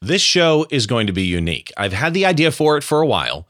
[0.00, 1.72] This show is going to be unique.
[1.76, 3.48] I've had the idea for it for a while,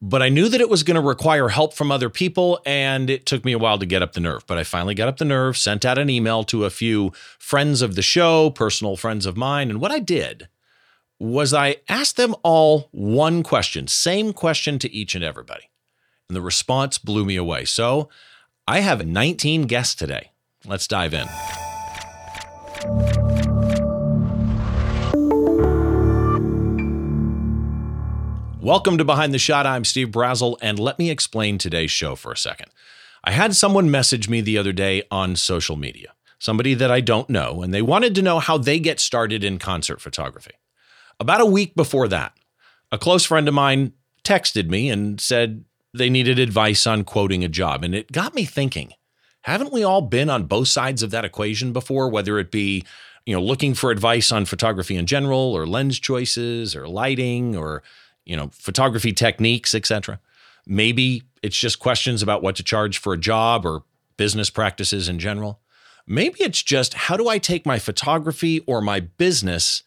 [0.00, 3.26] but I knew that it was going to require help from other people, and it
[3.26, 4.46] took me a while to get up the nerve.
[4.46, 7.82] But I finally got up the nerve, sent out an email to a few friends
[7.82, 10.48] of the show, personal friends of mine, and what I did
[11.18, 15.68] was I asked them all one question, same question to each and everybody.
[16.28, 17.64] And the response blew me away.
[17.64, 18.08] So
[18.68, 20.30] I have 19 guests today.
[20.64, 21.26] Let's dive in.
[28.68, 29.64] Welcome to Behind the Shot.
[29.64, 32.70] I'm Steve Brazill, and let me explain today's show for a second.
[33.24, 37.30] I had someone message me the other day on social media, somebody that I don't
[37.30, 40.52] know, and they wanted to know how they get started in concert photography.
[41.18, 42.34] About a week before that,
[42.92, 47.48] a close friend of mine texted me and said they needed advice on quoting a
[47.48, 47.82] job.
[47.82, 48.92] And it got me thinking
[49.42, 52.84] haven't we all been on both sides of that equation before, whether it be
[53.24, 57.82] you know looking for advice on photography in general or lens choices or lighting or
[58.28, 60.20] you know, photography techniques, etc.
[60.66, 63.82] Maybe it's just questions about what to charge for a job or
[64.16, 65.60] business practices in general.
[66.06, 69.82] Maybe it's just how do I take my photography or my business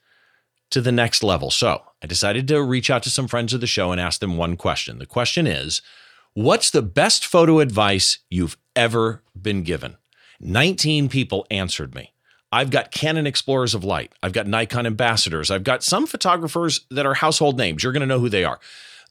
[0.72, 1.52] to the next level?
[1.52, 4.38] So I decided to reach out to some friends of the show and ask them
[4.38, 5.00] one question.
[5.00, 5.82] The question is
[6.34, 9.98] What's the best photo advice you've ever been given?
[10.40, 12.14] 19 people answered me.
[12.52, 14.12] I've got Canon Explorers of Light.
[14.22, 15.50] I've got Nikon ambassadors.
[15.50, 17.84] I've got some photographers that are household names.
[17.84, 18.60] You're going to know who they are.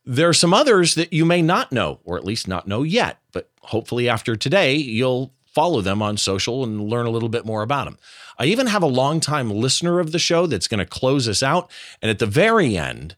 [0.04, 3.18] There are some others that you may not know, or at least not know yet,
[3.32, 7.62] but hopefully after today, you'll follow them on social and learn a little bit more
[7.62, 7.98] about them.
[8.38, 11.70] I even have a longtime listener of the show that's going to close us out.
[12.00, 13.16] And at the very end,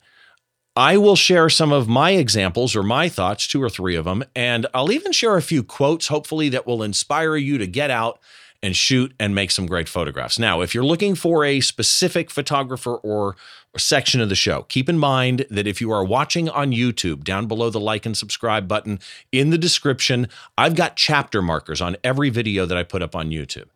[0.74, 4.24] I will share some of my examples or my thoughts, two or three of them,
[4.34, 8.18] and I'll even share a few quotes, hopefully, that will inspire you to get out
[8.62, 10.38] and shoot and make some great photographs.
[10.38, 13.36] Now, if you're looking for a specific photographer or,
[13.78, 17.46] section of the show, keep in mind that if you are watching on YouTube, down
[17.46, 19.00] below the like and subscribe button
[19.32, 23.30] in the description, I've got chapter markers on every video that I put up on
[23.30, 23.68] YouTube.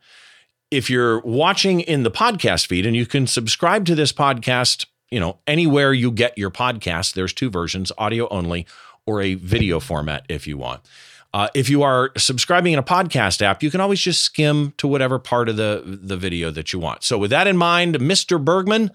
[0.71, 5.19] If you're watching in the podcast feed and you can subscribe to this podcast, you
[5.19, 8.67] know, anywhere you get your podcast, there's two versions, audio only
[9.07, 10.83] or a video format if you want.
[11.37, 14.89] Uh, if you are subscribing in a podcast app, you can always just skim to
[14.89, 17.05] whatever part of the, the video that you want.
[17.05, 18.43] So, with that in mind, Mr.
[18.43, 18.91] Bergman,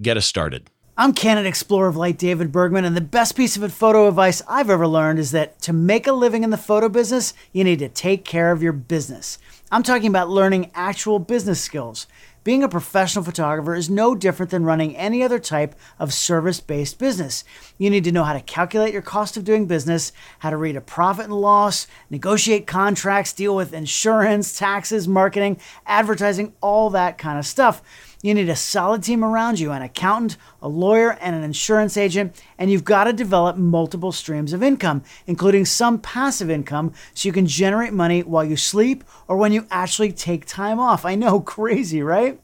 [0.00, 0.70] get us started.
[0.96, 4.70] I'm Canon Explorer of Light David Bergman, and the best piece of photo advice I've
[4.70, 7.90] ever learned is that to make a living in the photo business, you need to
[7.90, 9.36] take care of your business.
[9.70, 12.06] I'm talking about learning actual business skills.
[12.44, 16.98] Being a professional photographer is no different than running any other type of service based
[16.98, 17.44] business.
[17.78, 20.74] You need to know how to calculate your cost of doing business, how to read
[20.74, 27.38] a profit and loss, negotiate contracts, deal with insurance, taxes, marketing, advertising, all that kind
[27.38, 27.80] of stuff.
[28.22, 32.40] You need a solid team around you an accountant, a lawyer, and an insurance agent.
[32.56, 37.32] And you've got to develop multiple streams of income, including some passive income, so you
[37.32, 41.04] can generate money while you sleep or when you actually take time off.
[41.04, 42.40] I know, crazy, right?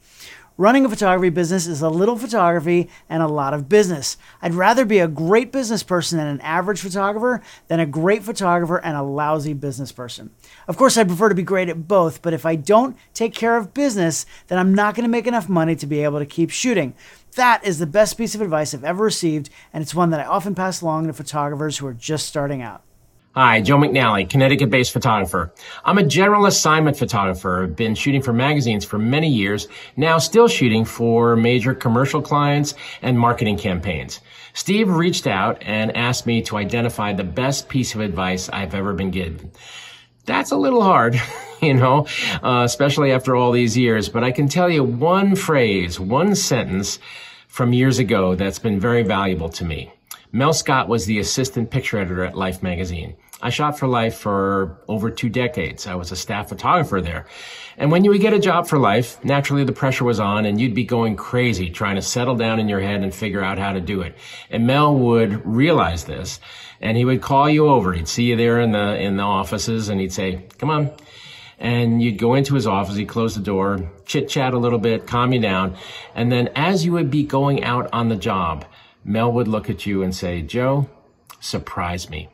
[0.61, 4.17] Running a photography business is a little photography and a lot of business.
[4.43, 8.77] I'd rather be a great business person than an average photographer than a great photographer
[8.79, 10.31] and a lousy business person.
[10.67, 13.57] Of course, I prefer to be great at both, but if I don't take care
[13.57, 16.51] of business, then I'm not going to make enough money to be able to keep
[16.51, 16.93] shooting.
[17.37, 20.25] That is the best piece of advice I've ever received, and it's one that I
[20.25, 22.83] often pass along to photographers who are just starting out.
[23.41, 25.53] Hi, Joe McNally, Connecticut based photographer.
[25.85, 27.63] I'm a general assignment photographer.
[27.63, 32.75] I've been shooting for magazines for many years, now still shooting for major commercial clients
[33.01, 34.19] and marketing campaigns.
[34.55, 38.93] Steve reached out and asked me to identify the best piece of advice I've ever
[38.93, 39.53] been given.
[40.25, 41.15] That's a little hard,
[41.63, 42.09] you know,
[42.43, 46.99] uh, especially after all these years, but I can tell you one phrase, one sentence
[47.47, 49.93] from years ago that's been very valuable to me.
[50.33, 53.17] Mel Scott was the assistant picture editor at Life magazine.
[53.41, 55.87] I shot for Life for over two decades.
[55.87, 57.27] I was a staff photographer there.
[57.77, 60.61] And when you would get a job for Life, naturally the pressure was on and
[60.61, 63.73] you'd be going crazy trying to settle down in your head and figure out how
[63.73, 64.17] to do it.
[64.51, 66.41] And Mel would realize this
[66.81, 67.93] and he would call you over.
[67.93, 70.91] He'd see you there in the, in the offices and he'd say, come on.
[71.61, 75.07] And you'd go into his office, he'd close the door, chit chat a little bit,
[75.07, 75.77] calm you down.
[76.15, 78.65] And then as you would be going out on the job,
[79.05, 80.89] Mel would look at you and say, Joe,
[81.41, 82.29] surprise me.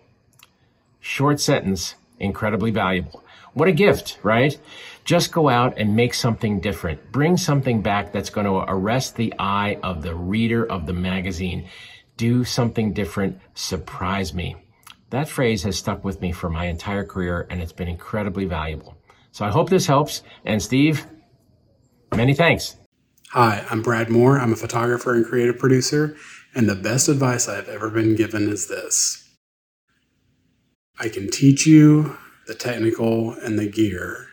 [1.06, 3.22] Short sentence, incredibly valuable.
[3.52, 4.58] What a gift, right?
[5.04, 7.12] Just go out and make something different.
[7.12, 11.68] Bring something back that's going to arrest the eye of the reader of the magazine.
[12.16, 13.38] Do something different.
[13.52, 14.56] Surprise me.
[15.10, 18.96] That phrase has stuck with me for my entire career and it's been incredibly valuable.
[19.30, 20.22] So I hope this helps.
[20.42, 21.06] And Steve,
[22.16, 22.76] many thanks.
[23.32, 24.40] Hi, I'm Brad Moore.
[24.40, 26.16] I'm a photographer and creative producer,
[26.54, 29.23] and the best advice I've ever been given is this
[30.98, 34.28] I can teach you the technical and the gear,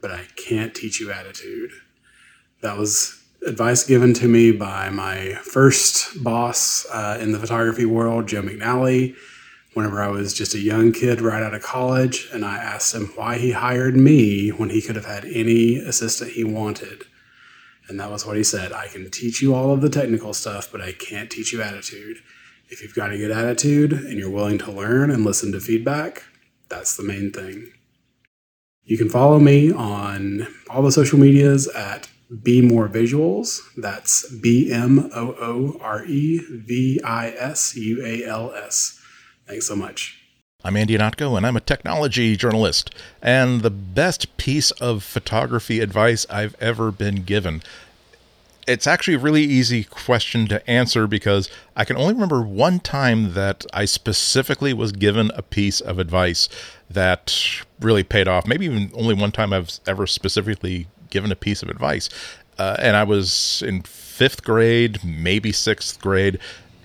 [0.00, 1.70] but I can't teach you attitude.
[2.62, 8.26] That was advice given to me by my first boss uh, in the photography world,
[8.26, 9.14] Joe McNally,
[9.74, 12.28] whenever I was just a young kid right out of college.
[12.32, 16.32] And I asked him why he hired me when he could have had any assistant
[16.32, 17.04] he wanted.
[17.88, 20.70] And that was what he said I can teach you all of the technical stuff,
[20.70, 22.18] but I can't teach you attitude.
[22.72, 26.22] If you've got a good attitude and you're willing to learn and listen to feedback,
[26.68, 27.72] that's the main thing.
[28.84, 32.08] You can follow me on all the social medias at
[32.44, 33.58] Be More Visuals.
[33.76, 39.00] That's B M O O R E V I S U A L S.
[39.48, 40.16] Thanks so much.
[40.62, 42.94] I'm Andy Ihnatko, and I'm a technology journalist.
[43.20, 47.62] And the best piece of photography advice I've ever been given.
[48.66, 53.32] It's actually a really easy question to answer because I can only remember one time
[53.34, 56.48] that I specifically was given a piece of advice
[56.88, 58.46] that really paid off.
[58.46, 62.08] Maybe even only one time I've ever specifically given a piece of advice.
[62.58, 66.38] Uh, and I was in fifth grade, maybe sixth grade,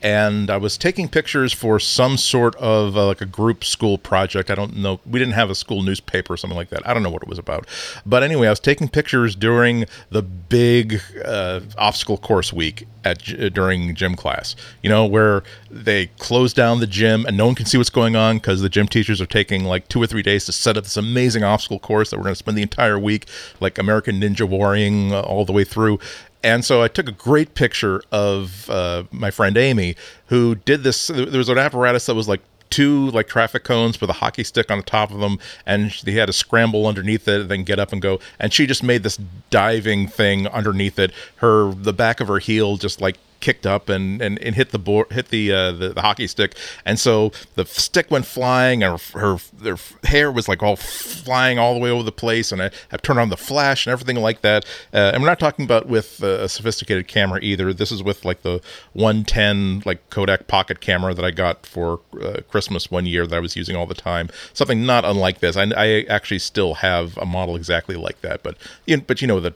[0.05, 4.51] and I was taking pictures for some sort of uh, like a group school project.
[4.51, 4.99] I don't know.
[5.03, 6.87] We didn't have a school newspaper or something like that.
[6.87, 7.65] I don't know what it was about.
[8.05, 13.95] But anyway, I was taking pictures during the big uh, obstacle course week at during
[13.95, 14.55] gym class.
[14.83, 15.41] You know, where
[15.71, 18.69] they close down the gym and no one can see what's going on because the
[18.69, 21.79] gym teachers are taking like two or three days to set up this amazing obstacle
[21.79, 23.25] course that we're going to spend the entire week
[23.59, 25.99] like American Ninja Warring uh, all the way through.
[26.45, 29.95] And so I took a great picture of uh, my friend Amy,
[30.27, 31.07] who did this.
[31.07, 32.39] There was an apparatus that was like
[32.69, 36.15] two like traffic cones with a hockey stick on the top of them, and he
[36.17, 38.19] had to scramble underneath it, then get up and go.
[38.39, 39.17] And she just made this
[39.49, 41.11] diving thing underneath it.
[41.37, 44.79] Her the back of her heel just like kicked up and, and, and hit the
[44.79, 46.55] board, hit the, uh, the, the hockey stick,
[46.85, 49.77] and so the stick went flying, and her, her, her
[50.07, 53.19] hair was like all flying all the way over the place, and I, I turned
[53.19, 54.65] on the flash and everything like that.
[54.93, 57.73] Uh, and we're not talking about with a sophisticated camera either.
[57.73, 58.61] This is with like the
[58.93, 63.39] 110 like Kodak pocket camera that I got for uh, Christmas one year that I
[63.39, 64.29] was using all the time.
[64.53, 65.57] Something not unlike this.
[65.57, 69.27] I, I actually still have a model exactly like that, but you know, but you
[69.27, 69.53] know that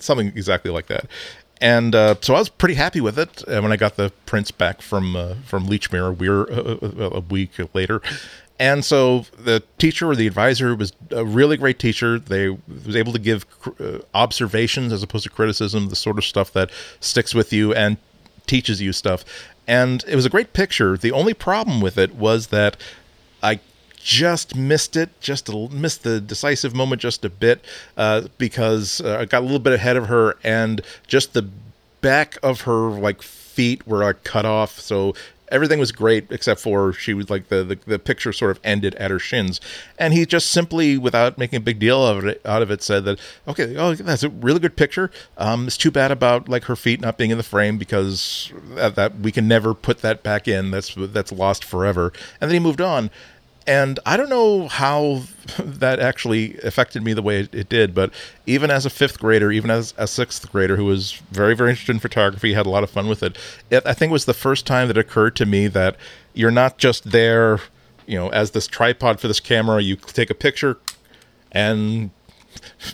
[0.00, 1.06] something exactly like that
[1.60, 4.50] and uh, so I was pretty happy with it uh, when I got the prints
[4.50, 8.02] back from uh, from Lechmere a, a, week later.
[8.58, 12.18] And so the teacher or the advisor was a really great teacher.
[12.18, 13.46] They was able to give
[13.78, 16.70] uh, observations as opposed to criticism, the sort of stuff that
[17.00, 17.98] sticks with you and
[18.46, 19.24] teaches you stuff.
[19.66, 20.96] And it was a great picture.
[20.96, 22.76] The only problem with it was that
[23.42, 23.60] I
[24.06, 27.64] just missed it, just a, missed the decisive moment just a bit
[27.96, 31.48] uh, because uh, I got a little bit ahead of her, and just the
[32.02, 35.12] back of her like feet were like cut off, so
[35.48, 38.94] everything was great except for she was like the, the, the picture sort of ended
[38.94, 39.60] at her shins.
[39.98, 43.04] And he just simply without making a big deal of it out of it said
[43.04, 45.10] that okay oh that's a really good picture.
[45.36, 48.94] Um, it's too bad about like her feet not being in the frame because that,
[48.94, 50.70] that we can never put that back in.
[50.70, 52.12] That's that's lost forever.
[52.40, 53.10] And then he moved on
[53.66, 55.22] and I don't know how
[55.58, 58.12] that actually affected me the way it, did, but
[58.46, 61.92] even as a fifth grader, even as a sixth grader who was very, very interested
[61.92, 63.36] in photography, had a lot of fun with it,
[63.70, 65.96] it I think it was the first time that occurred to me that
[66.34, 67.60] you're not just there,
[68.06, 70.78] you know, as this tripod for this camera, you take a picture
[71.52, 72.10] and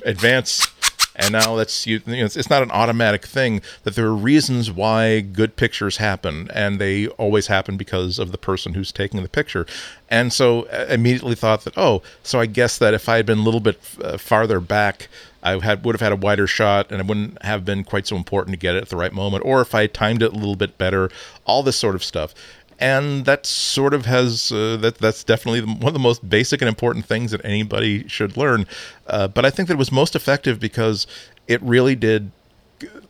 [0.05, 0.69] advance
[1.17, 4.15] and now that's you, you know, it's, it's, not an automatic thing that there are
[4.15, 9.23] reasons why good pictures happen and they always happen because of the person who's taking
[9.23, 9.67] the picture
[10.09, 13.27] and so I uh, immediately thought that oh so i guess that if i had
[13.27, 15.09] been a little bit uh, farther back
[15.43, 18.17] I had would have had a wider shot, and it wouldn't have been quite so
[18.17, 19.45] important to get it at the right moment.
[19.45, 21.11] Or if I timed it a little bit better,
[21.45, 22.33] all this sort of stuff
[22.79, 26.69] and that sort of has uh, that that's definitely one of the most basic and
[26.69, 28.67] important things that anybody should learn.
[29.07, 31.07] Uh, but I think that it was most effective because
[31.49, 32.31] it really did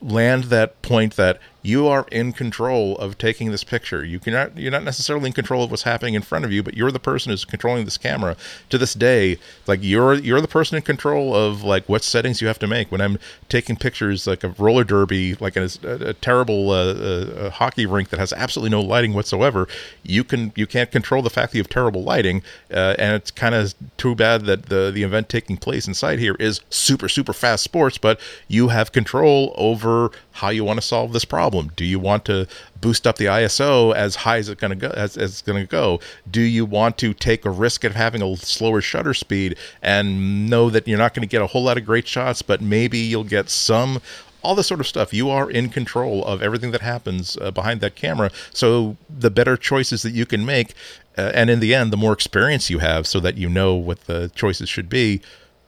[0.01, 4.05] land that point that you are in control of taking this picture.
[4.05, 6.77] You cannot you're not necessarily in control of what's happening in front of you, but
[6.77, 8.37] you're the person who's controlling this camera.
[8.71, 12.49] To this day, like you're you're the person in control of like what settings you
[12.49, 12.91] have to make.
[12.91, 17.87] When I'm taking pictures like of roller derby, like a, a terrible uh, uh, hockey
[17.87, 19.69] rink that has absolutely no lighting whatsoever,
[20.03, 22.43] you can you can't control the fact that you have terrible lighting,
[22.73, 26.35] uh, and it's kind of too bad that the the event taking place inside here
[26.41, 31.13] is super super fast sports, but you have control over how you want to solve
[31.13, 31.52] this problem.
[31.53, 32.47] Do you want to
[32.81, 35.63] boost up the ISO as high as it's going to go as, as it's going
[35.63, 36.01] to go?
[36.31, 40.71] Do you want to take a risk of having a slower shutter speed and know
[40.71, 43.25] that you're not going to get a whole lot of great shots, but maybe you'll
[43.25, 44.01] get some
[44.43, 45.15] all this sort of stuff.
[45.15, 48.31] You are in control of everything that happens uh, behind that camera.
[48.53, 50.75] So the better choices that you can make,
[51.17, 54.07] uh, and in the end, the more experience you have, so that you know what
[54.07, 55.21] the choices should be,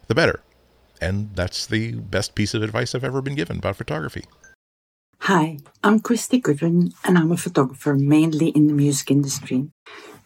[0.09, 0.41] the better.
[1.01, 4.25] And that's the best piece of advice I've ever been given about photography.
[5.21, 9.71] Hi, I'm Christie Goodwin, and I'm a photographer mainly in the music industry.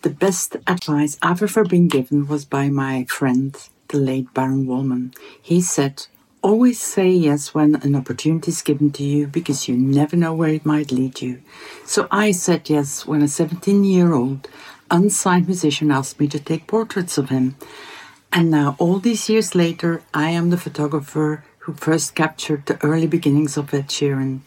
[0.02, 3.57] The best advice I've ever been given was by my friend,
[3.88, 5.14] the late Baron Wolman.
[5.40, 6.07] He said,
[6.42, 10.54] Always say yes when an opportunity is given to you because you never know where
[10.54, 11.42] it might lead you.
[11.85, 14.49] So I said yes when a 17 year old
[14.90, 17.57] unsigned musician asked me to take portraits of him.
[18.33, 23.07] And now, all these years later, I am the photographer who first captured the early
[23.07, 24.40] beginnings of Ed Sheeran.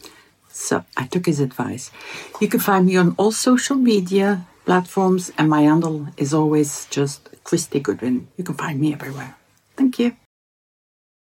[0.52, 1.90] So I took his advice.
[2.40, 7.28] You can find me on all social media platforms, and my handle is always just
[7.44, 8.28] Christie Goodwin.
[8.36, 9.34] You can find me everywhere.
[9.76, 10.21] Thank you.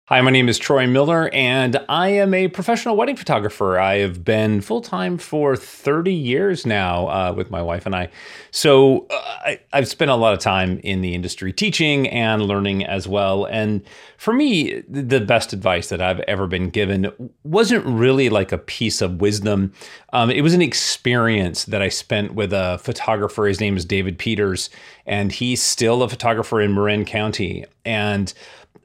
[0.09, 3.77] Hi, my name is Troy Miller, and I am a professional wedding photographer.
[3.77, 8.07] I have been full time for 30 years now uh, with my wife and I.
[8.49, 12.85] So uh, I, have spent a lot of time in the industry teaching and learning
[12.85, 13.43] as well.
[13.47, 13.83] And
[14.17, 17.11] for me, the best advice that I've ever been given
[17.43, 19.73] wasn't really like a piece of wisdom.
[20.13, 23.45] Um, it was an experience that I spent with a photographer.
[23.45, 24.69] His name is David Peters,
[25.05, 27.65] and he's still a photographer in Marin County.
[27.83, 28.33] And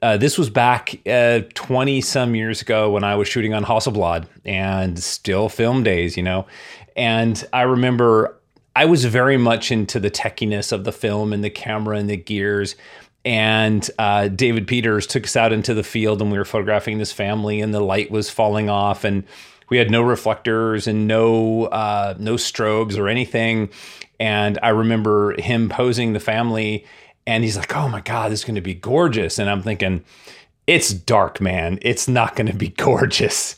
[0.03, 4.27] uh, this was back 20 uh, some years ago when I was shooting on Hasselblad
[4.43, 6.45] and still film days, you know.
[6.97, 8.37] And I remember
[8.75, 12.17] I was very much into the techiness of the film and the camera and the
[12.17, 12.75] gears.
[13.23, 17.13] And uh, David Peters took us out into the field and we were photographing this
[17.13, 19.23] family, and the light was falling off, and
[19.69, 23.69] we had no reflectors and no uh, no strobes or anything.
[24.19, 26.85] And I remember him posing the family
[27.25, 30.03] and he's like, "Oh my god, this is going to be gorgeous." And I'm thinking,
[30.67, 31.79] "It's dark, man.
[31.81, 33.55] It's not going to be gorgeous."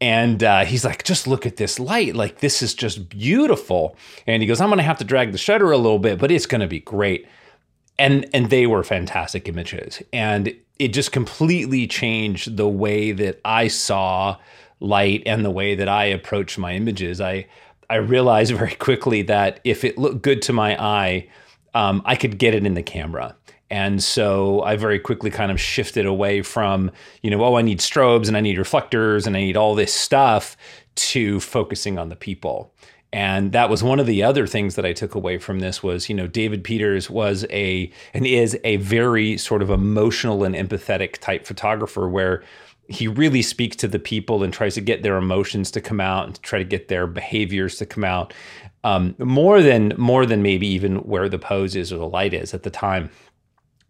[0.00, 2.14] And uh, he's like, "Just look at this light.
[2.14, 3.96] Like this is just beautiful."
[4.26, 6.30] And he goes, "I'm going to have to drag the shutter a little bit, but
[6.30, 7.26] it's going to be great."
[7.98, 13.68] And and they were fantastic images, and it just completely changed the way that I
[13.68, 14.36] saw
[14.80, 17.20] light and the way that I approached my images.
[17.20, 17.46] I
[17.90, 21.28] I realized very quickly that if it looked good to my eye
[21.78, 23.36] um, I could get it in the camera.
[23.70, 26.90] And so I very quickly kind of shifted away from,
[27.22, 29.94] you know, oh, I need strobes and I need reflectors and I need all this
[29.94, 30.56] stuff
[30.96, 32.74] to focusing on the people.
[33.12, 36.08] And that was one of the other things that I took away from this was,
[36.08, 41.18] you know, David Peters was a and is a very sort of emotional and empathetic
[41.18, 42.42] type photographer where
[42.88, 46.26] he really speaks to the people and tries to get their emotions to come out
[46.26, 48.34] and try to get their behaviors to come out
[48.84, 52.54] um, more than more than maybe even where the pose is or the light is
[52.54, 53.10] at the time.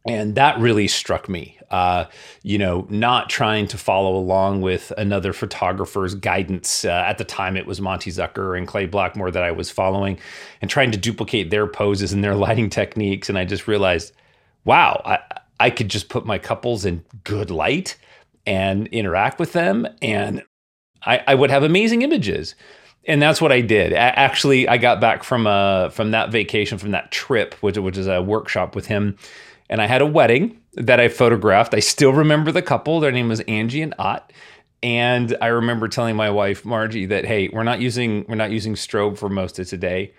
[0.07, 1.59] And that really struck me.
[1.71, 2.07] Uh,
[2.43, 7.59] you know not trying to follow along with another photographer's guidance uh, at the time
[7.59, 10.19] it was Monte Zucker and clay blackmore that i was following
[10.63, 13.29] and trying to duplicate their poses and their lighting techniques.
[13.29, 14.15] And i just realized
[14.65, 15.19] wow i,
[15.61, 17.99] I could just put my couples in good light
[18.47, 19.87] and interact with them.
[20.01, 20.43] And
[21.05, 22.55] I, I would have amazing images
[23.09, 23.93] and that's what I did.
[23.95, 28.07] Actually, I got back from uh from that vacation from that trip, which which is
[28.07, 29.17] a workshop with him,
[29.69, 31.75] and I had a wedding that I photographed.
[31.75, 33.01] I still remember the couple.
[33.01, 34.33] Their name was Angie and Ott.
[34.81, 38.75] And I remember telling my wife Margie that hey, we're not using we're not using
[38.75, 40.13] strobe for most of today,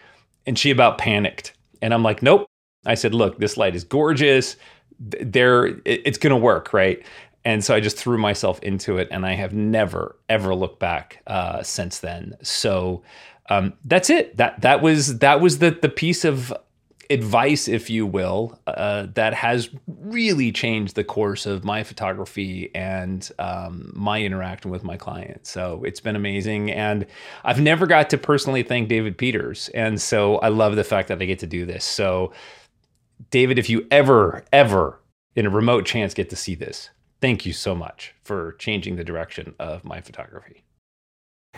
[0.45, 1.53] and she about panicked.
[1.81, 2.45] And I'm like, nope.
[2.85, 4.55] I said, look, this light is gorgeous.
[4.99, 7.01] There, it's going to work, right?
[7.45, 11.21] And so I just threw myself into it, and I have never ever looked back
[11.27, 12.35] uh, since then.
[12.41, 13.03] So
[13.49, 14.37] um, that's it.
[14.37, 16.53] That that was that was the the piece of
[17.11, 23.31] advice, if you will, uh, that has really changed the course of my photography and
[23.39, 25.49] um, my interaction with my clients.
[25.49, 27.05] So it's been amazing, and
[27.43, 31.21] I've never got to personally thank David Peters, and so I love the fact that
[31.21, 31.83] I get to do this.
[31.83, 32.31] So,
[33.31, 34.99] David, if you ever ever
[35.35, 36.89] in a remote chance get to see this
[37.21, 40.63] thank you so much for changing the direction of my photography.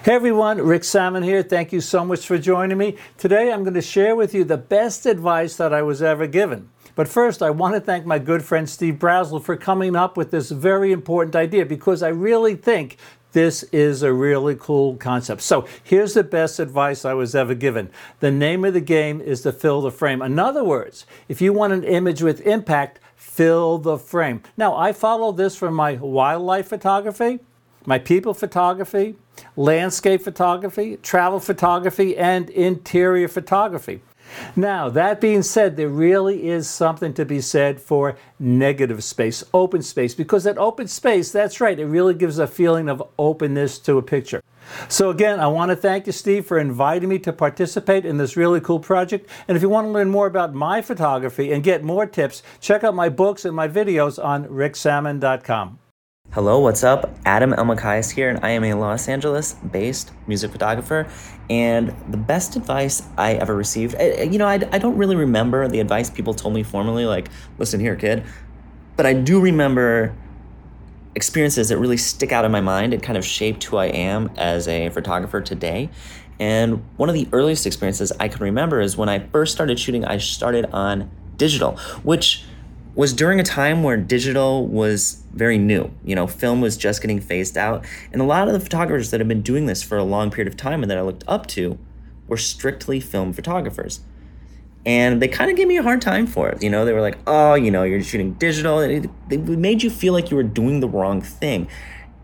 [0.03, 1.43] Hey everyone, Rick Sammon here.
[1.43, 2.97] Thank you so much for joining me.
[3.17, 6.69] Today I'm going to share with you the best advice that I was ever given.
[6.95, 10.31] But first, I want to thank my good friend Steve Brazill for coming up with
[10.31, 12.97] this very important idea because I really think
[13.33, 15.41] this is a really cool concept.
[15.41, 17.91] So, here's the best advice I was ever given.
[18.21, 20.21] The name of the game is to fill the frame.
[20.21, 22.99] In other words, if you want an image with impact,
[23.31, 24.41] fill the frame.
[24.57, 27.39] Now, I follow this from my wildlife photography,
[27.85, 29.15] my people photography,
[29.55, 34.01] landscape photography, travel photography, and interior photography.
[34.55, 39.81] Now, that being said, there really is something to be said for negative space, open
[39.81, 43.97] space, because that open space, that's right, it really gives a feeling of openness to
[43.97, 44.41] a picture.
[44.87, 48.37] So, again, I want to thank you, Steve, for inviting me to participate in this
[48.37, 49.29] really cool project.
[49.47, 52.83] And if you want to learn more about my photography and get more tips, check
[52.83, 55.80] out my books and my videos on ricksammon.com.
[56.33, 57.13] Hello, what's up?
[57.25, 61.05] Adam Elmakias here, and I am a Los Angeles based music photographer.
[61.49, 65.17] And the best advice I ever received, eh, eh, you know, I, I don't really
[65.17, 68.23] remember the advice people told me formally, like, listen here, kid.
[68.95, 70.15] But I do remember
[71.15, 74.31] experiences that really stick out in my mind and kind of shaped who I am
[74.37, 75.89] as a photographer today.
[76.39, 80.05] And one of the earliest experiences I can remember is when I first started shooting,
[80.05, 82.45] I started on digital, which
[82.93, 85.91] was during a time where digital was very new.
[86.03, 87.85] You know, film was just getting phased out.
[88.11, 90.51] And a lot of the photographers that have been doing this for a long period
[90.51, 91.77] of time and that I looked up to
[92.27, 94.01] were strictly film photographers.
[94.85, 96.63] And they kind of gave me a hard time for it.
[96.63, 98.79] You know, they were like, oh, you know, you're shooting digital.
[98.79, 101.67] It, it made you feel like you were doing the wrong thing.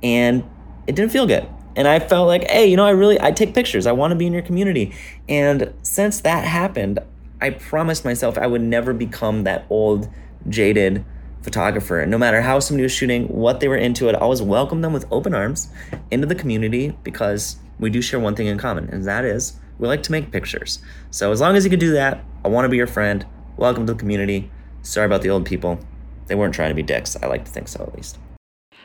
[0.02, 0.44] And
[0.88, 1.48] it didn't feel good.
[1.76, 3.86] And I felt like, hey, you know, I really, I take pictures.
[3.86, 4.96] I want to be in your community.
[5.30, 7.00] And since that happened,
[7.40, 10.10] I promised myself I would never become that old
[10.50, 11.06] jaded
[11.42, 12.00] photographer.
[12.00, 14.94] And no matter how somebody was shooting, what they were into, I'd always welcome them
[14.94, 15.70] with open arms
[16.12, 19.88] into the community because we do share one thing in common, and that is we
[19.88, 20.80] like to make pictures.
[21.12, 23.26] So as long as you can do that, I want to be your friend.
[23.56, 24.52] Welcome to the community.
[24.82, 25.80] Sorry about the old people.
[26.26, 27.16] They weren't trying to be dicks.
[27.16, 28.18] I like to think so, at least.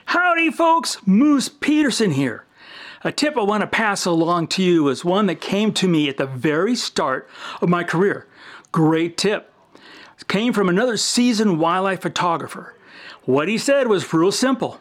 [0.07, 0.99] Howdy, folks.
[1.07, 2.45] Moose Peterson here.
[3.05, 6.09] A tip I want to pass along to you is one that came to me
[6.09, 7.29] at the very start
[7.61, 8.29] of my career.
[8.71, 9.52] Great tip
[10.23, 12.77] came from another seasoned wildlife photographer.
[13.25, 14.81] What he said was real simple.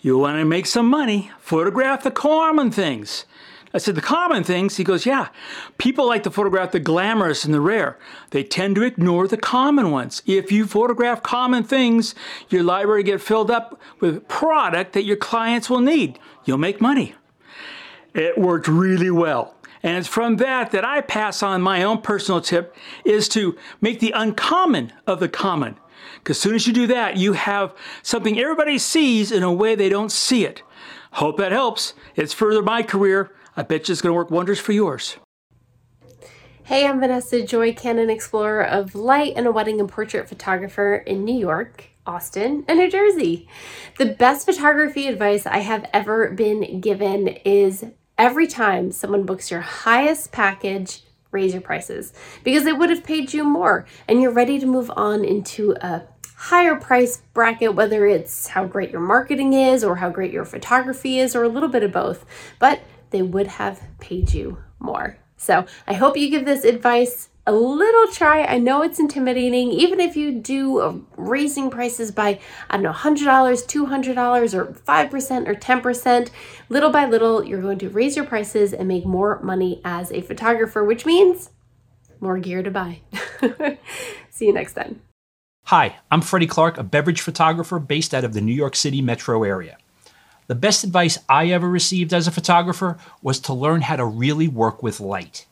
[0.00, 3.26] You want to make some money, photograph the common things.
[3.74, 4.78] I said, the common things?
[4.78, 5.28] He goes, yeah.
[5.76, 7.98] People like to photograph the glamorous and the rare.
[8.30, 10.22] They tend to ignore the common ones.
[10.24, 12.14] If you photograph common things,
[12.48, 16.18] your library get filled up with product that your clients will need.
[16.46, 17.16] You'll make money.
[18.14, 19.55] It worked really well.
[19.82, 24.00] And it's from that that I pass on my own personal tip is to make
[24.00, 25.78] the uncommon of the common.
[26.18, 29.74] Because as soon as you do that, you have something everybody sees in a way
[29.74, 30.62] they don't see it.
[31.12, 31.94] Hope that helps.
[32.14, 33.32] It's further my career.
[33.56, 35.16] I bet you it's going to work wonders for yours.
[36.64, 41.24] Hey, I'm Vanessa Joy Canon, explorer of light and a wedding and portrait photographer in
[41.24, 43.48] New York, Austin, and New Jersey.
[43.98, 47.84] The best photography advice I have ever been given is
[48.18, 52.12] every time someone books your highest package, raise your prices.
[52.44, 56.02] Because they would have paid you more and you're ready to move on into a
[56.36, 61.18] higher price bracket, whether it's how great your marketing is or how great your photography
[61.18, 62.24] is or a little bit of both,
[62.58, 65.18] but they would have paid you more.
[65.36, 68.44] So I hope you give this advice a little try.
[68.44, 72.92] I know it's intimidating, even if you do uh, raising prices by, I don't know,
[72.92, 76.30] $100, $200, or 5% or 10%.
[76.68, 80.22] Little by little, you're going to raise your prices and make more money as a
[80.22, 81.50] photographer, which means
[82.20, 83.00] more gear to buy.
[84.30, 85.02] See you next time.
[85.66, 89.42] Hi, I'm Freddie Clark, a beverage photographer based out of the New York City metro
[89.42, 89.78] area.
[90.46, 94.46] The best advice I ever received as a photographer was to learn how to really
[94.46, 95.46] work with light.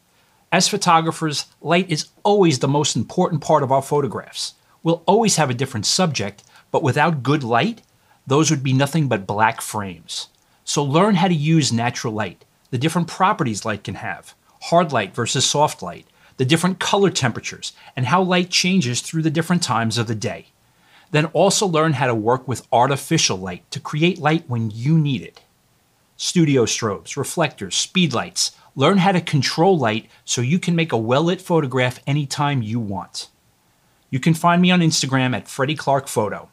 [0.54, 4.54] As photographers, light is always the most important part of our photographs.
[4.84, 7.82] We'll always have a different subject, but without good light,
[8.24, 10.28] those would be nothing but black frames.
[10.64, 14.36] So learn how to use natural light, the different properties light can have,
[14.70, 19.30] hard light versus soft light, the different color temperatures, and how light changes through the
[19.30, 20.46] different times of the day.
[21.10, 25.22] Then also learn how to work with artificial light to create light when you need
[25.22, 25.40] it.
[26.16, 30.98] Studio strobes, reflectors, speed lights, Learn how to control light so you can make a
[30.98, 33.28] well lit photograph anytime you want.
[34.10, 36.48] You can find me on Instagram at Freddie Clark Photo.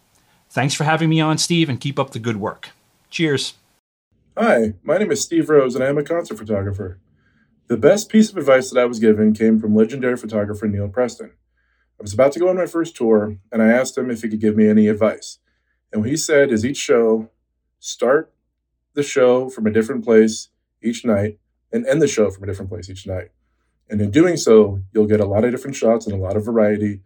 [0.50, 2.70] Thanks for having me on, Steve, and keep up the good work.
[3.10, 3.56] Cheers.
[4.38, 7.00] Hi, my name is Steve Rose, and I am a concert photographer.
[7.68, 11.32] The best piece of advice that I was given came from legendary photographer Neal Preston.
[12.00, 14.30] I was about to go on my first tour, and I asked him if he
[14.30, 15.40] could give me any advice.
[15.92, 17.30] And what he said is each show,
[17.80, 18.32] start
[18.94, 20.50] the show from a different place
[20.82, 21.40] each night
[21.72, 23.30] and end the show from a different place each night.
[23.90, 26.46] And in doing so, you'll get a lot of different shots and a lot of
[26.46, 27.02] variety,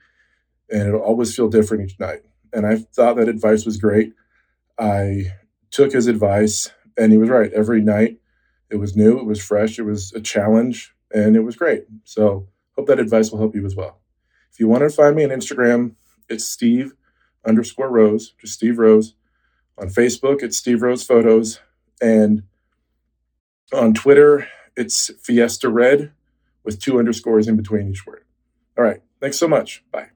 [0.69, 2.21] and it'll always feel different each night.
[2.54, 4.13] And I thought that advice was great.
[4.78, 5.34] I
[5.71, 7.51] took his advice, and he was right.
[7.54, 8.19] Every night,
[8.69, 11.86] it was new, it was fresh, it was a challenge, and it was great.
[12.04, 13.99] So, hope that advice will help you as well.
[14.51, 15.95] If you want to find me on Instagram,
[16.30, 16.93] it's Steve
[17.45, 19.15] underscore Rose, just Steve Rose.
[19.78, 21.60] On Facebook, it's Steve Rose Photos.
[22.01, 22.43] And
[23.73, 26.12] on Twitter, it's Fiesta Red
[26.63, 28.23] with two underscores in between each word.
[28.78, 29.01] All right.
[29.21, 29.84] Thanks so much.
[29.91, 30.10] Bye.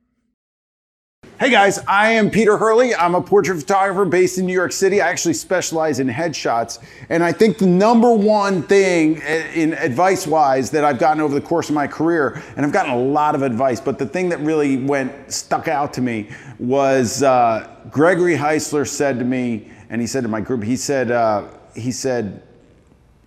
[1.40, 2.94] Hey guys, I am Peter Hurley.
[2.94, 5.00] I'm a portrait photographer based in New York City.
[5.00, 6.84] I actually specialize in headshots.
[7.08, 9.22] And I think the number one thing
[9.56, 12.92] in advice wise that I've gotten over the course of my career, and I've gotten
[12.92, 17.24] a lot of advice, but the thing that really went, stuck out to me was
[17.24, 21.48] uh, Gregory Heisler said to me, and he said to my group, he said, uh,
[21.74, 22.44] he said,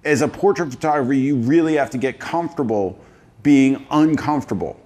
[0.05, 2.99] as a portrait photographer, you really have to get comfortable
[3.43, 4.79] being uncomfortable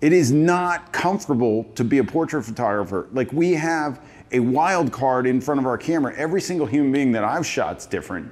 [0.00, 3.08] it is not comfortable to be a portrait photographer.
[3.12, 4.00] Like we have
[4.30, 6.14] a wild card in front of our camera.
[6.16, 8.30] Every single human being that I've shot is different.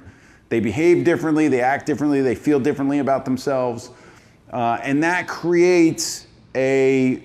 [0.49, 3.89] They behave differently, they act differently, they feel differently about themselves.
[4.51, 7.21] Uh, and that creates a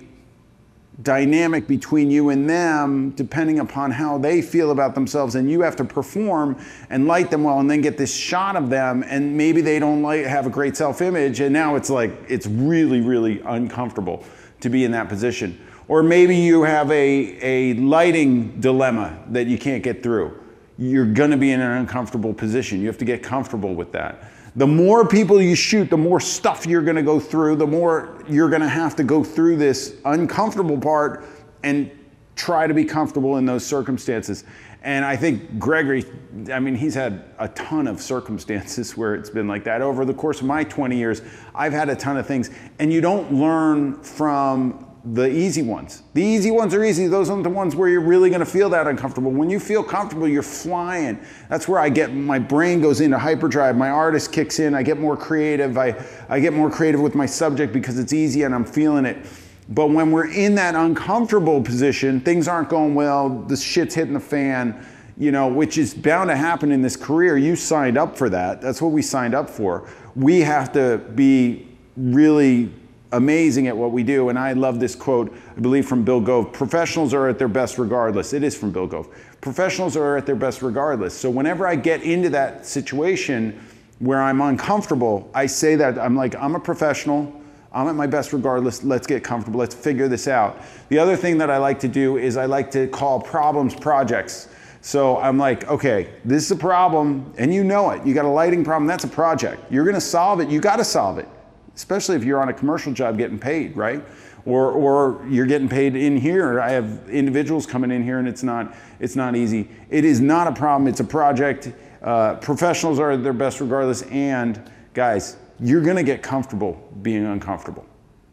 [1.01, 5.75] dynamic between you and them depending upon how they feel about themselves and you have
[5.75, 6.55] to perform
[6.91, 10.03] and light them well and then get this shot of them and maybe they don't
[10.03, 14.23] like have a great self-image and now it's like it's really really uncomfortable
[14.63, 15.59] to be in that position.
[15.89, 20.39] Or maybe you have a, a lighting dilemma that you can't get through.
[20.77, 22.79] You're going to be in an uncomfortable position.
[22.79, 26.67] You have to get comfortable with that the more people you shoot, the more stuff
[26.67, 29.95] you're going to go through, the more you're going to have to go through this
[30.05, 31.25] uncomfortable part
[31.63, 31.89] and
[32.35, 34.43] try to be comfortable in those circumstances.
[34.83, 36.05] And I think Gregory,
[36.51, 39.81] I mean, he's had a ton of circumstances where it's been like that.
[39.81, 41.21] Over the course of my 20 years,
[41.55, 42.51] I've had a ton of things.
[42.79, 46.03] And you don't learn from the easy ones.
[46.13, 47.07] The easy ones are easy.
[47.07, 49.31] Those aren't the ones where you're really going to feel that uncomfortable.
[49.31, 51.19] When you feel comfortable, you're flying.
[51.49, 53.75] That's where I get my brain goes into hyperdrive.
[53.75, 54.73] My artist kicks in.
[54.73, 55.77] I get more creative.
[55.77, 59.25] I, I get more creative with my subject because it's easy and I'm feeling it.
[59.69, 64.19] But when we're in that uncomfortable position, things aren't going well, the shit's hitting the
[64.19, 64.85] fan,
[65.17, 67.37] you know, which is bound to happen in this career.
[67.37, 68.61] You signed up for that.
[68.61, 69.87] That's what we signed up for.
[70.15, 72.73] We have to be really
[73.13, 74.29] amazing at what we do.
[74.29, 77.77] And I love this quote, I believe from Bill Gove professionals are at their best
[77.77, 78.33] regardless.
[78.33, 79.07] It is from Bill Gove.
[79.39, 81.13] Professionals are at their best regardless.
[81.13, 83.59] So whenever I get into that situation
[83.99, 87.33] where I'm uncomfortable, I say that I'm like, I'm a professional.
[87.71, 88.83] I'm at my best regardless.
[88.83, 89.59] Let's get comfortable.
[89.59, 90.61] Let's figure this out.
[90.89, 94.49] The other thing that I like to do is I like to call problems projects.
[94.81, 98.05] So I'm like, okay, this is a problem, and you know it.
[98.05, 99.71] You got a lighting problem, that's a project.
[99.71, 101.27] You're gonna solve it, you gotta solve it
[101.75, 104.03] especially if you're on a commercial job getting paid, right?
[104.45, 106.59] Or, or you're getting paid in here.
[106.59, 109.69] I have individuals coming in here and it's not, it's not easy.
[109.89, 111.71] It is not a problem, it's a project.
[112.01, 114.01] Uh, professionals are their best regardless.
[114.03, 114.61] And
[114.93, 117.85] guys, you're gonna get comfortable being uncomfortable.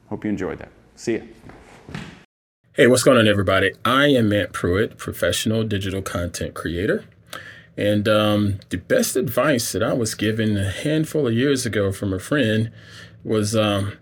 [0.08, 0.70] Hope you enjoyed that.
[0.96, 1.22] See ya.
[2.72, 3.72] Hey, what's going on, everybody?
[3.84, 7.04] I am Ant Pruitt, professional digital content creator.
[7.76, 12.12] And um, the best advice that I was given a handful of years ago from
[12.12, 12.70] a friend
[13.24, 13.94] was um,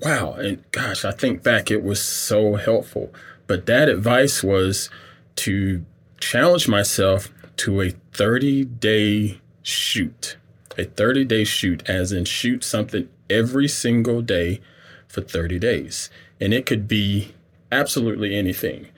[0.00, 0.34] wow.
[0.34, 3.12] And gosh, I think back, it was so helpful.
[3.46, 4.90] But that advice was
[5.36, 5.84] to
[6.18, 10.36] challenge myself to a 30 day shoot,
[10.78, 14.60] a 30 day shoot, as in shoot something every single day
[15.08, 16.10] for 30 days.
[16.40, 17.34] And it could be
[17.70, 18.88] absolutely anything.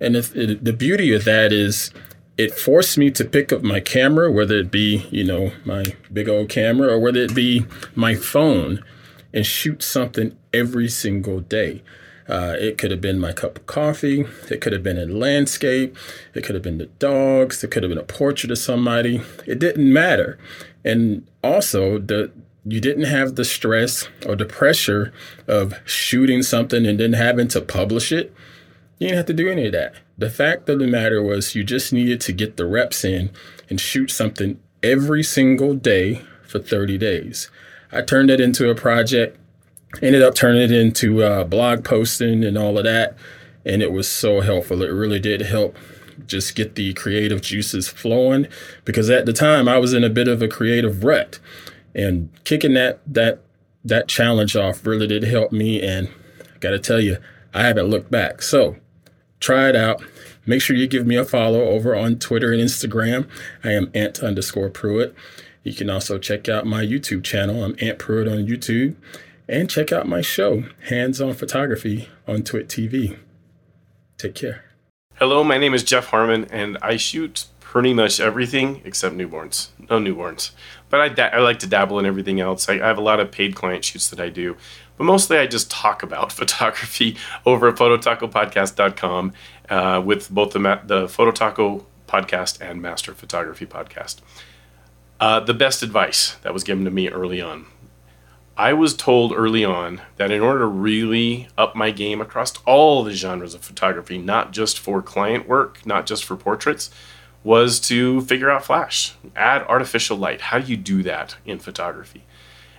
[0.00, 1.90] And it, it, the beauty of that is
[2.36, 6.28] it forced me to pick up my camera, whether it be, you know, my big
[6.28, 8.84] old camera or whether it be my phone
[9.32, 11.82] and shoot something every single day.
[12.28, 14.26] Uh, it could have been my cup of coffee.
[14.50, 15.96] It could have been a landscape.
[16.34, 17.64] It could have been the dogs.
[17.64, 19.22] It could have been a portrait of somebody.
[19.46, 20.38] It didn't matter.
[20.84, 22.30] And also, the
[22.66, 25.12] you didn't have the stress or the pressure
[25.46, 28.34] of shooting something and then having to publish it.
[28.98, 29.94] You didn't have to do any of that.
[30.18, 33.30] The fact of the matter was, you just needed to get the reps in
[33.70, 37.50] and shoot something every single day for 30 days.
[37.92, 39.38] I turned it into a project,
[40.02, 43.16] ended up turning it into uh, blog posting and all of that.
[43.64, 44.82] And it was so helpful.
[44.82, 45.76] It really did help
[46.26, 48.48] just get the creative juices flowing
[48.84, 51.38] because at the time I was in a bit of a creative rut
[51.94, 53.40] and kicking that that
[53.84, 56.08] that challenge off really did help me and
[56.40, 57.18] I got to tell you
[57.54, 58.42] I haven't looked back.
[58.42, 58.76] So
[59.40, 60.02] try it out.
[60.44, 63.28] Make sure you give me a follow over on Twitter and Instagram.
[63.62, 65.14] I am ant underscore Pruitt.
[65.62, 67.64] You can also check out my YouTube channel.
[67.64, 68.94] I'm Ant Pruitt on YouTube.
[69.48, 73.18] And check out my show, Hands On Photography, on Twit TV.
[74.18, 74.64] Take care.
[75.14, 79.68] Hello, my name is Jeff Harmon, and I shoot pretty much everything except newborns.
[79.90, 80.50] No newborns.
[80.90, 82.68] But I, da- I like to dabble in everything else.
[82.68, 84.56] I, I have a lot of paid client shoots that I do.
[84.96, 87.16] But mostly I just talk about photography
[87.46, 89.32] over at phototacopodcast.com
[89.70, 94.20] uh, with both the, ma- the Phototaco podcast and Master Photography podcast.
[95.20, 97.66] Uh, the best advice that was given to me early on.
[98.56, 103.04] I was told early on that in order to really up my game across all
[103.04, 106.90] the genres of photography, not just for client work, not just for portraits,
[107.44, 110.40] was to figure out flash, add artificial light.
[110.40, 112.24] How do you do that in photography?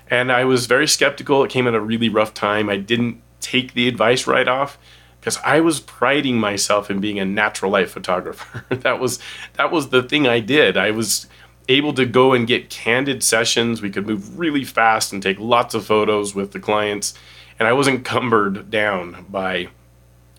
[0.10, 1.44] And I was very skeptical.
[1.44, 2.70] It came at a really rough time.
[2.70, 4.78] I didn't take the advice right off
[5.20, 8.66] because I was priding myself in being a natural light photographer.
[8.76, 9.20] that was
[9.54, 10.78] that was the thing I did.
[10.78, 11.28] I was
[11.70, 13.82] able to go and get candid sessions.
[13.82, 17.14] We could move really fast and take lots of photos with the clients,
[17.58, 19.70] and I wasn't cumbered down by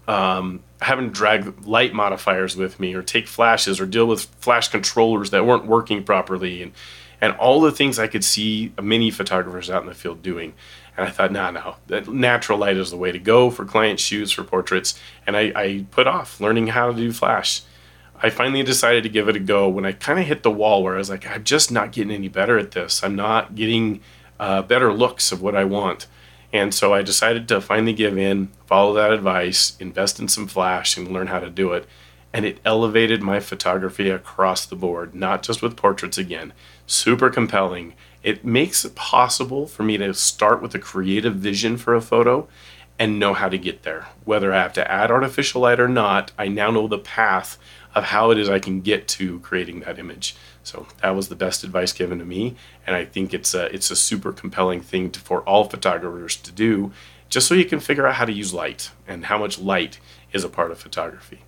[0.07, 4.69] um, having to drag light modifiers with me or take flashes or deal with flash
[4.69, 6.73] controllers that weren't working properly and
[7.21, 10.55] and all the things I could see many photographers out in the field doing.
[10.97, 14.01] And I thought, no, nah, no, natural light is the way to go for client
[14.01, 14.99] shoots, for portraits.
[15.27, 17.63] And I, I put off learning how to do flash.
[18.23, 20.83] I finally decided to give it a go when I kind of hit the wall
[20.83, 23.03] where I was like, I'm just not getting any better at this.
[23.03, 24.01] I'm not getting
[24.39, 26.07] uh, better looks of what I want.
[26.53, 30.97] And so I decided to finally give in, follow that advice, invest in some flash,
[30.97, 31.87] and learn how to do it.
[32.33, 36.53] And it elevated my photography across the board, not just with portraits again.
[36.87, 37.95] Super compelling.
[38.23, 42.49] It makes it possible for me to start with a creative vision for a photo
[42.99, 44.09] and know how to get there.
[44.25, 47.57] Whether I have to add artificial light or not, I now know the path
[47.95, 50.37] of how it is I can get to creating that image.
[50.63, 53.91] So that was the best advice given to me, and I think it's a it's
[53.91, 56.93] a super compelling thing to, for all photographers to do,
[57.29, 59.99] just so you can figure out how to use light and how much light
[60.33, 61.41] is a part of photography.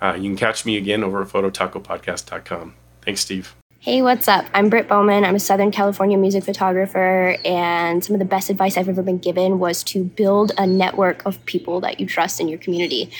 [0.00, 2.74] Uh, you can catch me again over at phototacopodcast.com.
[3.02, 3.54] Thanks, Steve.
[3.80, 4.44] Hey, what's up?
[4.52, 5.24] I'm Britt Bowman.
[5.24, 9.18] I'm a Southern California music photographer, and some of the best advice I've ever been
[9.18, 13.10] given was to build a network of people that you trust in your community.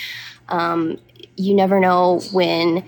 [0.49, 0.99] Um,
[1.39, 2.83] you never know when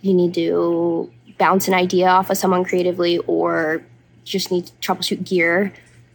[0.00, 3.82] you need to bounce an idea off of someone creatively or
[4.24, 5.72] just need to troubleshoot gear,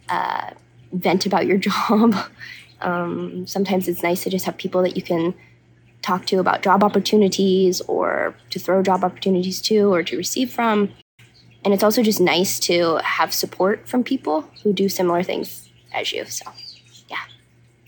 [0.08, 0.50] uh,
[0.92, 2.16] vent about your job.
[2.80, 5.32] um, sometimes it's nice to just have people that you can
[6.02, 10.92] talk to about job opportunities or to throw job opportunities to or to receive from.
[11.64, 16.12] And it's also just nice to have support from people who do similar things as
[16.12, 16.24] you.
[16.24, 16.50] So,
[17.08, 17.24] yeah,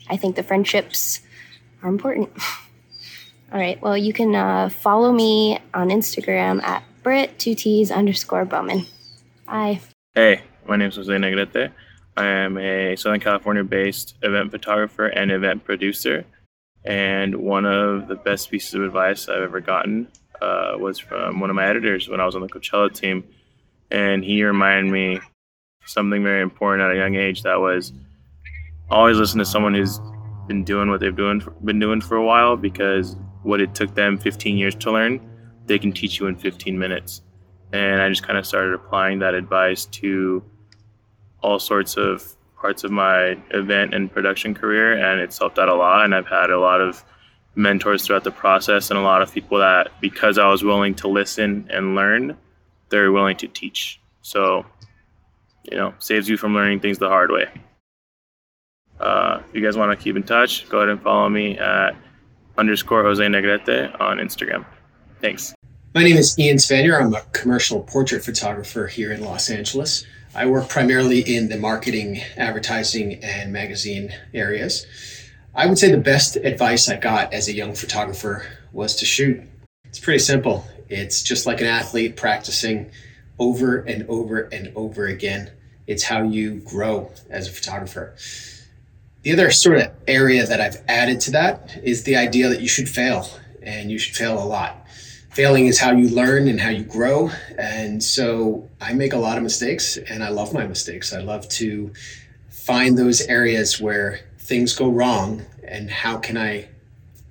[0.08, 1.20] I think the friendships
[1.82, 2.30] are important.
[3.50, 3.80] All right.
[3.80, 8.84] Well, you can uh, follow me on Instagram at Brit2Ts underscore Bowman.
[9.46, 9.80] Bye.
[10.14, 11.72] Hey, my name is Jose Negrete.
[12.18, 16.26] I am a Southern California based event photographer and event producer.
[16.84, 20.08] And one of the best pieces of advice I've ever gotten
[20.42, 23.24] uh, was from one of my editors when I was on the Coachella team.
[23.90, 25.20] And he reminded me
[25.86, 27.94] something very important at a young age that was
[28.90, 29.98] always listen to someone who's
[30.48, 34.18] been doing what they've doing, been doing for a while because what it took them
[34.18, 35.20] 15 years to learn,
[35.66, 37.22] they can teach you in 15 minutes.
[37.72, 40.42] And I just kind of started applying that advice to
[41.42, 45.74] all sorts of parts of my event and production career, and it's helped out a
[45.74, 46.04] lot.
[46.04, 47.04] And I've had a lot of
[47.54, 51.08] mentors throughout the process, and a lot of people that, because I was willing to
[51.08, 52.36] listen and learn,
[52.88, 54.00] they're willing to teach.
[54.22, 54.64] So,
[55.70, 57.48] you know, saves you from learning things the hard way.
[58.98, 61.94] Uh, if you guys want to keep in touch, go ahead and follow me at
[62.58, 64.66] underscore Jose Negrete on Instagram.
[65.20, 65.54] Thanks.
[65.94, 67.00] My name is Ian Spanier.
[67.00, 70.04] I'm a commercial portrait photographer here in Los Angeles.
[70.34, 74.86] I work primarily in the marketing, advertising, and magazine areas.
[75.54, 79.42] I would say the best advice I got as a young photographer was to shoot.
[79.84, 80.66] It's pretty simple.
[80.88, 82.90] It's just like an athlete practicing
[83.38, 85.50] over and over and over again.
[85.86, 88.14] It's how you grow as a photographer.
[89.22, 92.68] The other sort of area that I've added to that is the idea that you
[92.68, 93.28] should fail
[93.62, 94.86] and you should fail a lot.
[95.30, 97.30] Failing is how you learn and how you grow.
[97.58, 101.12] And so I make a lot of mistakes and I love my mistakes.
[101.12, 101.92] I love to
[102.48, 106.68] find those areas where things go wrong and how can I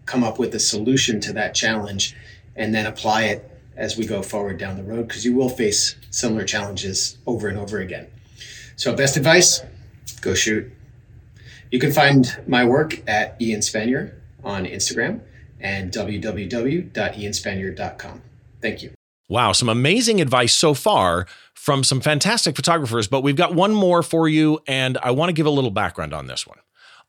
[0.06, 2.16] come up with a solution to that challenge
[2.56, 5.96] and then apply it as we go forward down the road because you will face
[6.10, 8.08] similar challenges over and over again.
[8.76, 9.62] So, best advice
[10.22, 10.72] go shoot.
[11.72, 15.22] You can find my work at Ian Spanier on Instagram
[15.60, 18.22] and www.ianspanier.com.
[18.62, 18.92] Thank you.
[19.30, 24.02] Wow, some amazing advice so far from some fantastic photographers, but we've got one more
[24.02, 26.60] for you, and I want to give a little background on this one.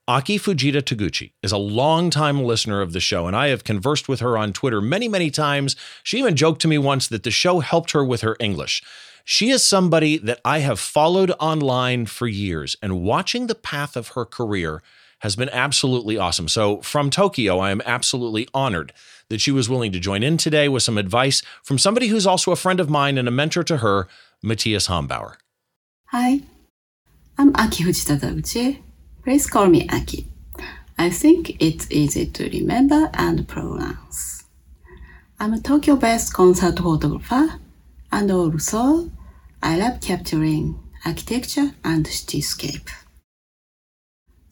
[0.08, 4.18] Aki Fujita Taguchi is a longtime listener of the show, and I have conversed with
[4.20, 5.76] her on Twitter many, many times.
[6.02, 8.82] She even joked to me once that the show helped her with her English.
[9.30, 14.08] She is somebody that I have followed online for years, and watching the path of
[14.16, 14.82] her career
[15.18, 16.48] has been absolutely awesome.
[16.48, 18.90] So, from Tokyo, I am absolutely honored
[19.28, 22.52] that she was willing to join in today with some advice from somebody who's also
[22.52, 24.08] a friend of mine and a mentor to her,
[24.42, 25.34] Matthias Hombauer.
[26.06, 26.40] Hi,
[27.36, 28.78] I'm Aki Fujita Taguchi.
[29.24, 30.26] Please call me Aki.
[30.96, 34.44] I think it's easy to remember and pronounce.
[35.38, 37.60] I'm a Tokyo-based concert photographer
[38.10, 39.10] and also
[39.62, 42.88] I love capturing architecture and cityscape.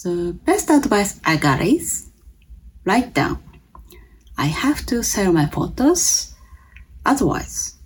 [0.02, 2.10] The best advice I got is
[2.84, 3.42] write down.
[4.36, 6.34] I have to sell my photos,
[7.04, 7.76] otherwise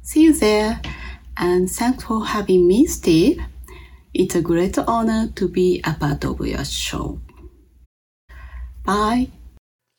[0.00, 0.80] See you there,
[1.36, 3.42] and thanks for having me, Steve.
[4.14, 7.18] It's a great honor to be a part of your show.
[8.84, 9.35] Bye.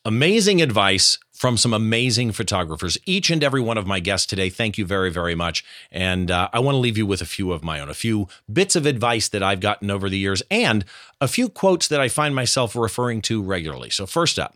[0.07, 2.97] Amazing advice from some amazing photographers.
[3.05, 5.65] Each and every one of my guests today, thank you very, very much.
[5.91, 8.29] And uh, I want to leave you with a few of my own, a few
[8.49, 10.85] bits of advice that I've gotten over the years, and
[11.19, 13.89] a few quotes that I find myself referring to regularly.
[13.89, 14.55] So, first up,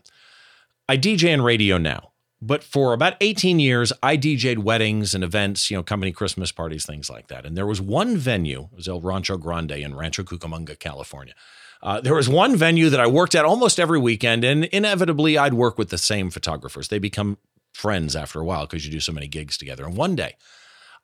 [0.88, 2.12] I DJ in radio now.
[2.40, 6.86] But for about 18 years, I DJed weddings and events, you know, company Christmas parties,
[6.86, 7.44] things like that.
[7.44, 11.34] And there was one venue, it was El Rancho Grande in Rancho Cucamonga, California.
[11.82, 15.54] Uh, there was one venue that I worked at almost every weekend, and inevitably I'd
[15.54, 16.88] work with the same photographers.
[16.88, 17.38] They become
[17.72, 19.84] friends after a while because you do so many gigs together.
[19.84, 20.36] And one day,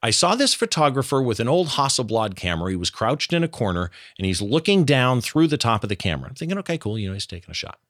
[0.03, 2.71] I saw this photographer with an old Hasselblad camera.
[2.71, 5.97] He was crouched in a corner and he's looking down through the top of the
[5.97, 6.29] camera.
[6.29, 7.81] I'm thinking, okay, cool, you know, he's taking a shot.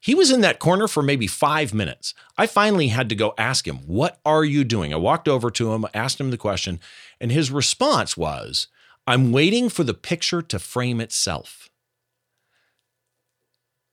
[0.00, 2.14] He was in that corner for maybe five minutes.
[2.36, 4.92] I finally had to go ask him, What are you doing?
[4.92, 6.80] I walked over to him, asked him the question,
[7.20, 8.68] and his response was,
[9.06, 11.70] I'm waiting for the picture to frame itself.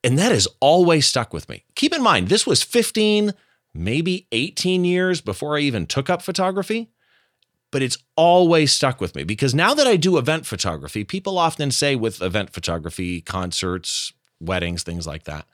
[0.03, 1.63] And that has always stuck with me.
[1.75, 3.33] Keep in mind, this was 15,
[3.73, 6.91] maybe 18 years before I even took up photography,
[7.71, 11.71] but it's always stuck with me because now that I do event photography, people often
[11.71, 15.47] say with event photography, concerts, weddings, things like that,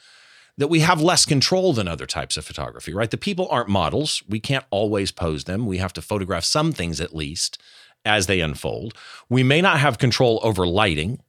[0.58, 3.10] that we have less control than other types of photography, right?
[3.10, 4.22] The people aren't models.
[4.28, 5.66] We can't always pose them.
[5.66, 7.62] We have to photograph some things at least
[8.04, 8.94] as they unfold.
[9.30, 11.22] We may not have control over lighting,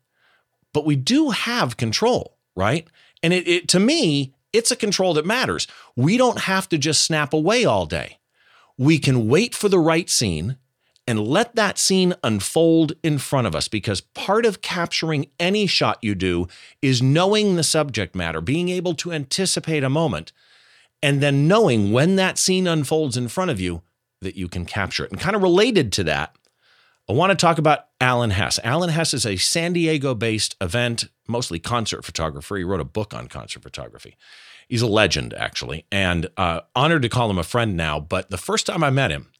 [0.73, 2.89] but we do have control, right?
[3.23, 5.67] And it, it, to me, it's a control that matters.
[5.97, 8.19] We don't have to just snap away all day.
[8.77, 10.57] We can wait for the right scene
[11.07, 15.99] and let that scene unfold in front of us because part of capturing any shot
[16.03, 16.47] you do
[16.81, 20.33] is knowing the subject matter, being able to anticipate a moment,
[21.03, 23.83] and then knowing when that scene unfolds in front of you
[24.21, 25.11] that you can capture it.
[25.11, 26.37] And kind of related to that,
[27.11, 28.61] I want to talk about Alan Hess.
[28.63, 32.57] Alan Hess is a San Diego based event, mostly concert photographer.
[32.57, 34.17] He wrote a book on concert photography.
[34.69, 37.99] He's a legend, actually, and uh, honored to call him a friend now.
[37.99, 39.33] But the first time I met him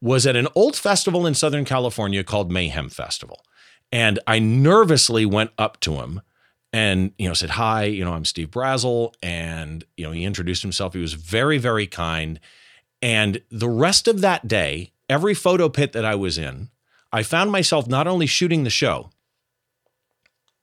[0.00, 3.44] was at an old festival in Southern California called Mayhem Festival.
[3.92, 6.22] And I nervously went up to him
[6.72, 10.62] and, you know, said, Hi, you know, I'm Steve Brazill And, you know, he introduced
[10.62, 10.94] himself.
[10.94, 12.40] He was very, very kind.
[13.02, 16.70] And the rest of that day, every photo pit that I was in,
[17.14, 19.10] I found myself not only shooting the show,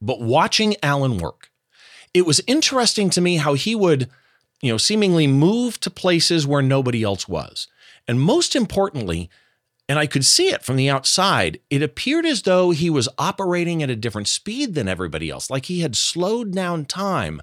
[0.02, 1.50] but watching Alan work.
[2.14, 4.10] It was interesting to me how he would,
[4.62, 7.70] you know, seemingly move to places where nobody else was.
[8.06, 9.30] And most importantly,
[9.88, 13.82] and I could see it from the outside, it appeared as though he was operating
[13.82, 17.42] at a different speed than everybody else, like he had slowed down time.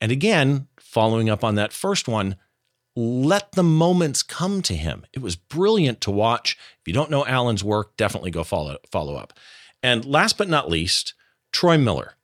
[0.00, 2.34] And again, following up on that first one,
[3.00, 5.06] let the moments come to him.
[5.12, 6.58] It was brilliant to watch.
[6.80, 9.32] If you don't know Alan's work, definitely go follow follow up.
[9.82, 11.14] And last but not least,
[11.52, 12.14] Troy Miller.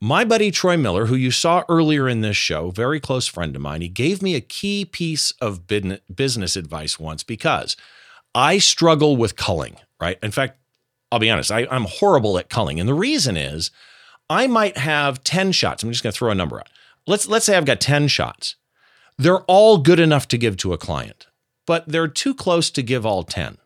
[0.00, 3.62] My buddy Troy Miller, who you saw earlier in this show, very close friend of
[3.62, 7.76] mine, he gave me a key piece of business advice once because
[8.34, 10.18] I struggle with culling, right?
[10.22, 10.58] In fact,
[11.10, 12.78] I'll be honest, I, I'm horrible at culling.
[12.78, 13.70] And the reason is
[14.28, 15.82] I might have 10 shots.
[15.82, 16.68] I'm just going to throw a number out.
[17.06, 18.56] Let's, let's say I've got 10 shots.
[19.18, 21.26] They're all good enough to give to a client,
[21.66, 23.58] but they're too close to give all 10,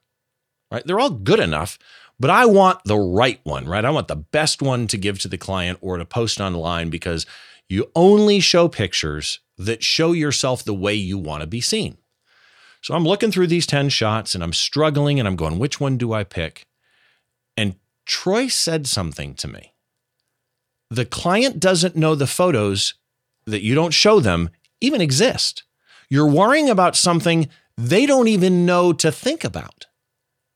[0.70, 0.86] right?
[0.86, 1.78] They're all good enough,
[2.20, 3.84] but I want the right one, right?
[3.84, 7.26] I want the best one to give to the client or to post online because
[7.68, 11.96] you only show pictures that show yourself the way you want to be seen.
[12.82, 15.98] So I'm looking through these 10 shots and I'm struggling and I'm going, which one
[15.98, 16.66] do I pick?
[17.56, 17.74] And
[18.06, 19.74] Troy said something to me.
[20.90, 22.94] The client doesn't know the photos
[23.46, 24.50] that you don't show them
[24.80, 25.62] even exist.
[26.08, 29.86] You're worrying about something they don't even know to think about,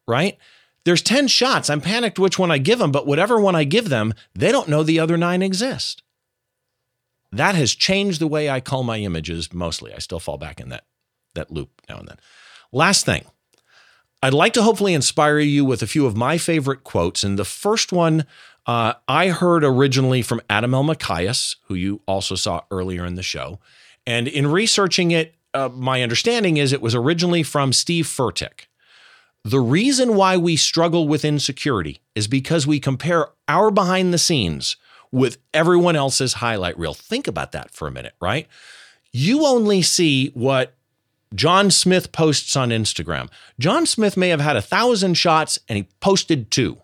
[0.07, 0.37] right?
[0.85, 1.70] There's 10 shots.
[1.70, 4.68] I'm panicked which one I give them, but whatever one I give them, they don't
[4.68, 6.03] know the other nine exist.
[7.33, 9.93] That has changed the way I call my images mostly.
[9.93, 10.85] I still fall back in that,
[11.35, 12.18] that loop now and then.
[12.70, 13.25] Last thing,
[14.22, 17.25] I'd like to hopefully inspire you with a few of my favorite quotes.
[17.25, 18.27] And the first one
[18.66, 23.59] uh, I heard originally from Adam Elmakias, who you also saw earlier in the show.
[24.07, 28.66] And in researching it, uh, my understanding is it was originally from Steve Furtick.
[29.44, 34.76] The reason why we struggle with insecurity is because we compare our behind the scenes
[35.12, 36.94] with everyone else's highlight reel.
[36.94, 38.48] Think about that for a minute, right?
[39.12, 40.74] You only see what
[41.34, 43.28] John Smith posts on Instagram.
[43.59, 46.78] John Smith may have had a thousand shots and he posted two,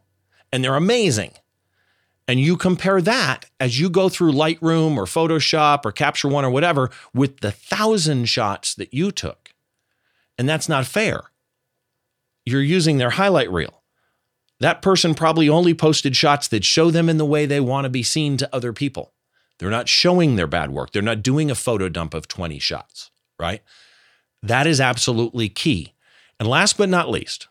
[0.52, 1.32] and they're amazing.
[2.30, 6.50] And you compare that as you go through Lightroom or Photoshop or Capture One or
[6.50, 9.52] whatever with the thousand shots that you took.
[10.38, 11.24] And that's not fair
[12.46, 13.82] you're using their highlight reel.
[14.60, 17.90] That person probably only posted shots that show them in the way they want to
[17.90, 19.12] be seen to other people.
[19.58, 20.92] They're not showing their bad work.
[20.92, 23.10] They're not doing a photo dump of 20 shots,
[23.40, 23.60] right?
[24.40, 25.94] That is absolutely key.
[26.38, 27.48] And last but not least,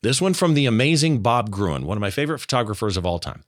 [0.00, 3.44] this one from the amazing Bob Gruen, one of my favorite photographers of all time.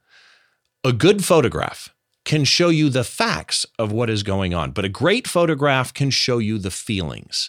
[0.85, 1.93] A good photograph
[2.25, 6.11] can show you the facts of what is going on, but a great photograph can
[6.11, 7.49] show you the feelings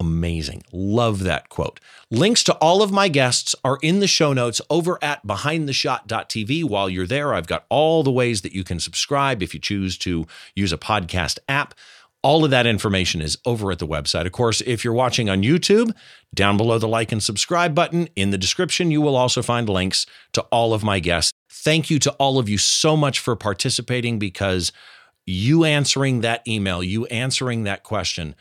[0.00, 0.62] amazing.
[0.72, 1.80] Love that quote.
[2.10, 6.64] Links to all of my guests are in the show notes over at behindtheshot.tv.
[6.64, 9.98] While you're there, I've got all the ways that you can subscribe if you choose
[9.98, 11.74] to use a podcast app.
[12.22, 14.26] All of that information is over at the website.
[14.26, 15.94] Of course, if you're watching on YouTube,
[16.34, 20.04] down below the like and subscribe button in the description, you will also find links
[20.32, 21.32] to all of my guests.
[21.68, 24.72] Thank you to all of you so much for participating because
[25.26, 28.34] you answering that email, you answering that question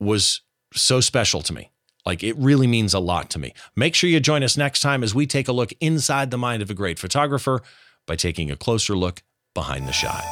[0.00, 0.40] was
[0.72, 1.70] so special to me.
[2.06, 3.52] Like it really means a lot to me.
[3.76, 6.62] Make sure you join us next time as we take a look inside the mind
[6.62, 7.60] of a great photographer
[8.06, 9.22] by taking a closer look
[9.52, 10.24] behind the shot.